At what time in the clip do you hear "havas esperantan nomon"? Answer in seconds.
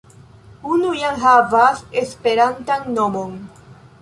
1.25-3.39